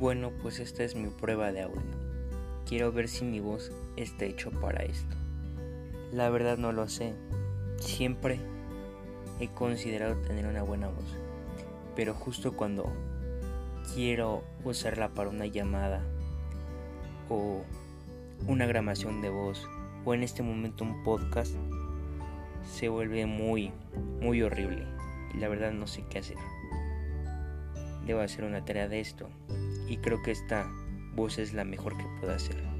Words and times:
Bueno, 0.00 0.30
pues 0.40 0.60
esta 0.60 0.82
es 0.82 0.94
mi 0.94 1.08
prueba 1.10 1.52
de 1.52 1.60
audio. 1.60 1.82
Quiero 2.66 2.90
ver 2.90 3.06
si 3.06 3.22
mi 3.22 3.38
voz 3.38 3.70
está 3.96 4.24
hecho 4.24 4.50
para 4.50 4.82
esto. 4.82 5.14
La 6.10 6.30
verdad 6.30 6.56
no 6.56 6.72
lo 6.72 6.88
sé. 6.88 7.12
Siempre 7.76 8.40
he 9.40 9.48
considerado 9.48 10.16
tener 10.22 10.46
una 10.46 10.62
buena 10.62 10.88
voz. 10.88 11.18
Pero 11.94 12.14
justo 12.14 12.56
cuando 12.56 12.90
quiero 13.92 14.42
usarla 14.64 15.10
para 15.10 15.28
una 15.28 15.44
llamada 15.44 16.00
o 17.28 17.60
una 18.46 18.64
grabación 18.64 19.20
de 19.20 19.28
voz 19.28 19.68
o 20.06 20.14
en 20.14 20.22
este 20.22 20.42
momento 20.42 20.82
un 20.82 21.02
podcast 21.04 21.54
se 22.64 22.88
vuelve 22.88 23.26
muy 23.26 23.70
muy 24.22 24.40
horrible 24.40 24.86
y 25.34 25.36
la 25.36 25.48
verdad 25.48 25.72
no 25.72 25.86
sé 25.86 26.06
qué 26.08 26.20
hacer. 26.20 26.38
Debo 28.06 28.20
hacer 28.20 28.44
una 28.44 28.64
tarea 28.64 28.88
de 28.88 29.00
esto 29.00 29.28
y 29.90 29.96
creo 29.96 30.22
que 30.22 30.30
esta 30.30 30.70
voz 31.14 31.38
es 31.38 31.52
la 31.52 31.64
mejor 31.64 31.96
que 31.96 32.04
puedo 32.20 32.32
hacer. 32.32 32.79